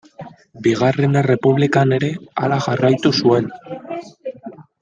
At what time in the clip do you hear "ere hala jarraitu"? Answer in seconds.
1.99-3.13